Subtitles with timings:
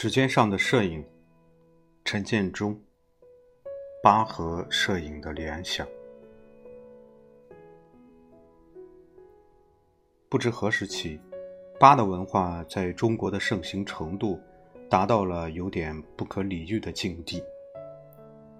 [0.00, 1.04] 指尖上的摄影，
[2.06, 2.74] 陈建中。
[4.02, 5.86] 八和摄影的联想。
[10.26, 11.20] 不知何时起，
[11.78, 14.40] 八的文化在中国的盛行程度
[14.88, 17.44] 达到了有点不可理喻的境地。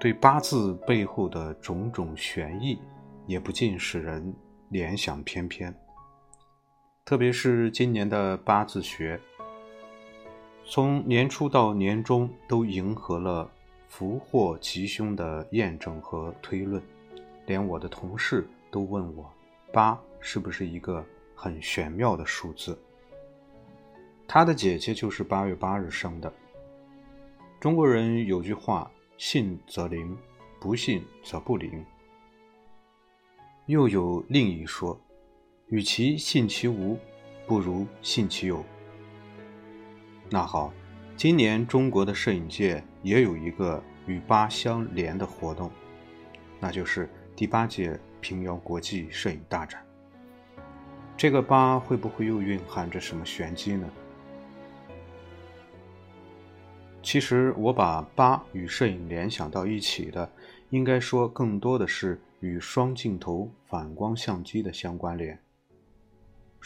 [0.00, 2.78] 对八字背后的种种玄意，
[3.26, 4.34] 也不禁使人
[4.70, 5.74] 联想翩翩。
[7.04, 9.20] 特别是今年的八字学。
[10.68, 13.48] 从年初到年终，都迎合了
[13.86, 16.82] 福祸吉凶的验证和推论，
[17.46, 19.32] 连我的同事都问我，
[19.72, 21.06] 八是不是一个
[21.36, 22.76] 很玄妙的数字？
[24.26, 26.32] 他的姐姐就是八月八日生的。
[27.60, 30.18] 中国人有句话：信则灵，
[30.58, 31.84] 不信则不灵。
[33.66, 35.00] 又有另一说：
[35.68, 36.98] 与其信其无，
[37.46, 38.64] 不如信其有。
[40.28, 40.72] 那好，
[41.16, 45.70] 今年中国的摄影界也有一个与八相连的活动，
[46.58, 49.80] 那就是第八届平遥国际摄影大展。
[51.16, 53.88] 这个八会不会又蕴含着什么玄机呢？
[57.02, 60.28] 其实我把八与摄影联想到一起的，
[60.70, 65.38] 应该说更多的是与双镜头反光相机的相关联。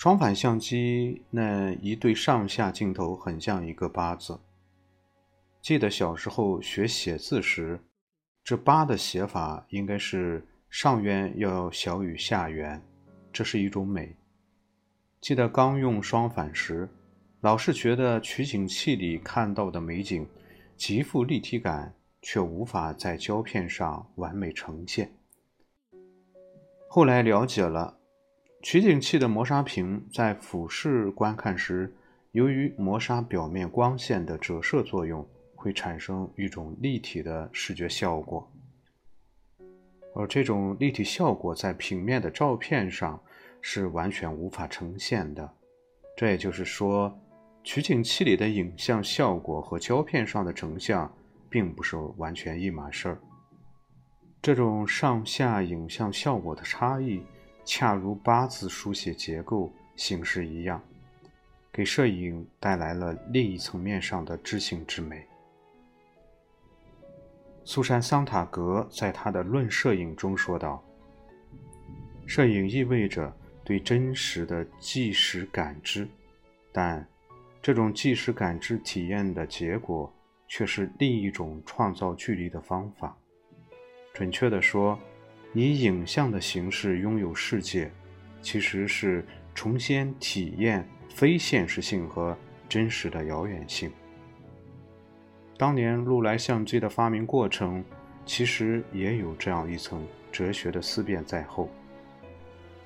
[0.00, 4.40] 双反相机那一对上下镜头很像一个八字。
[5.60, 7.78] 记得小时候学写字时，
[8.42, 12.82] 这八的写法应该是上圆要小于下圆，
[13.30, 14.16] 这是一种美。
[15.20, 16.88] 记得刚用双反时，
[17.42, 20.26] 老是觉得取景器里看到的美景
[20.78, 25.12] 极富立体感，却无法在胶片上完美呈现。
[26.88, 27.99] 后来了解了。
[28.62, 31.90] 取景器的磨砂屏在俯视观看时，
[32.32, 35.26] 由于磨砂表面光线的折射作用，
[35.56, 38.46] 会产生一种立体的视觉效果。
[40.14, 43.18] 而这种立体效果在平面的照片上
[43.62, 45.50] 是完全无法呈现的。
[46.14, 47.18] 这也就是说，
[47.64, 51.10] 取景器里的影像效果和胶片上的成像
[51.48, 53.18] 并不是完全一码事儿。
[54.42, 57.22] 这种上下影像效果的差异。
[57.64, 60.82] 恰如八字书写结构形式一样，
[61.72, 65.24] 给摄影带来了另一层面上的知性之美。
[67.64, 70.82] 苏珊·桑塔格在他的《论摄影》中说道
[72.26, 73.32] ：“摄影意味着
[73.62, 76.08] 对真实的即时感知，
[76.72, 77.06] 但
[77.62, 80.12] 这种即时感知体验的结果
[80.48, 83.16] 却是另一种创造距离的方法。
[84.12, 84.98] 准确地说。”
[85.52, 87.90] 以影像的形式拥有世界，
[88.40, 89.24] 其实是
[89.54, 92.36] 重新体验非现实性和
[92.68, 93.90] 真实的遥远性。
[95.58, 97.84] 当年禄来相机的发明过程，
[98.24, 101.68] 其实也有这样一层哲学的思辨在后。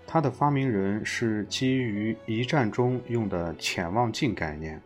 [0.07, 4.81] 它的发明人是基于一战中用的潜望镜概念，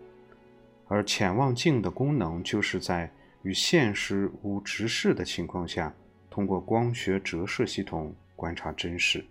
[0.87, 3.11] 而潜望镜的功能就是在
[3.43, 5.95] 与现实无直视的情况下。
[6.39, 9.25] 通过光学折射系统观察真实。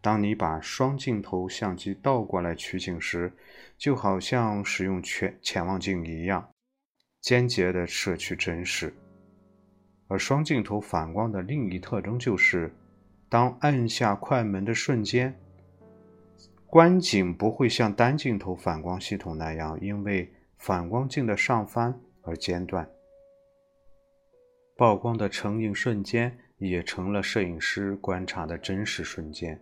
[0.00, 3.30] 当你把双镜头相机倒过来取景时，
[3.76, 6.48] 就好像使用全潜望镜一样，
[7.20, 8.94] 间接的摄取真实。
[10.08, 12.74] 而双镜头反光的另一特征就是，
[13.28, 15.38] 当按下快门的瞬间，
[16.66, 22.88] 观景不会像单镜头反光系统那样，因为反光镜的上翻而间断。
[24.80, 29.60] 曝光的成影瞬间也成了摄影师观察的真实瞬间。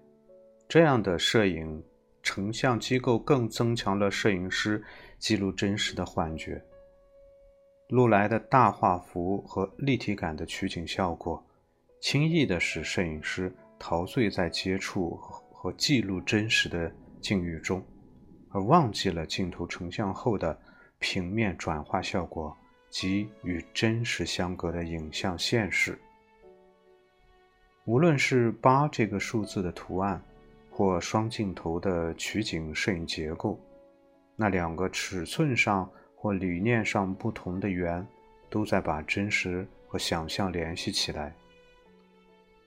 [0.68, 1.82] 这样的摄影
[2.22, 4.80] 成像机构更增强了摄影师
[5.18, 6.62] 记录真实的幻觉。
[7.88, 11.44] 禄来的大画幅和立体感的取景效果，
[12.00, 17.84] 轻易地使摄影师陶醉在接触和记录真实的境遇中，
[18.50, 20.56] 而忘记了镜头成像后的
[21.00, 22.56] 平面转化效果。
[22.90, 25.98] 及与真实相隔的影像现实。
[27.84, 30.22] 无论是八这个数字的图案，
[30.70, 33.58] 或双镜头的取景摄影结构，
[34.36, 38.06] 那两个尺寸上或理念上不同的圆，
[38.50, 41.34] 都在把真实和想象联系起来。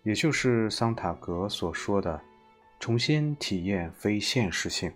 [0.03, 2.19] 也就是桑塔格所说的，
[2.79, 4.91] 重新体验非现实性。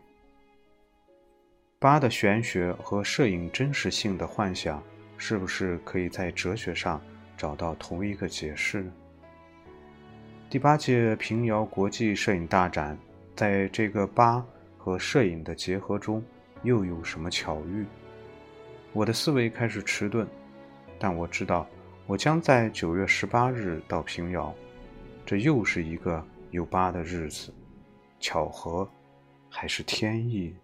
[1.78, 4.82] 八的玄学和摄影真实性的幻想。
[5.18, 7.02] 是不是可以在哲学上
[7.38, 8.92] 找到同一个解释呢？
[10.50, 12.98] 第八届平遥国际摄影大展，
[13.36, 14.46] 在这个八
[14.78, 16.24] 和摄影的结合中，
[16.64, 17.86] 又有什么巧遇？
[18.94, 20.26] 我的思维开始迟钝，
[20.98, 21.68] 但我知道
[22.06, 24.54] 我将在九月十八日到平遥，
[25.26, 27.54] 这又是一个有八的日子，
[28.20, 28.88] 巧合
[29.50, 30.56] 还是天意？